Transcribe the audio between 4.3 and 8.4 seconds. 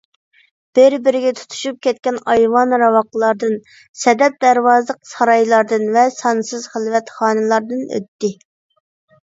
دەرۋازىلىق سارايلاردىن ۋە سانسىز خىلۋەت خانىلاردىن ئۆتتى.